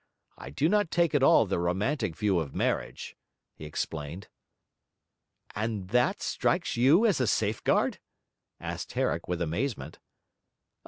[0.35, 3.15] I do not take at all the romantic view of marriage,'
[3.53, 4.29] he explained.
[5.53, 7.99] 'And that strikes you as a safeguard?'
[8.59, 9.99] asked Herrick with amazement.